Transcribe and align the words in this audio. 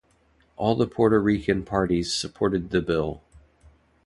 All 0.57 0.73
the 0.73 0.87
Puerto 0.87 1.21
Rican 1.21 1.63
parties 1.63 2.11
supported 2.11 2.71
the 2.71 2.81
bill. 2.81 3.21